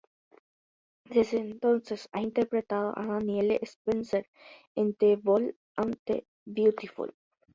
Desde 1.05 1.37
entonces 1.37 2.09
ha 2.11 2.21
interpretado 2.23 2.91
a 2.97 3.05
Danielle 3.05 3.59
Spencer 3.61 4.27
en 4.73 4.95
"The 4.95 5.17
Bold 5.17 5.53
and 5.77 5.95
the 6.05 6.25
Beautiful". 6.43 7.13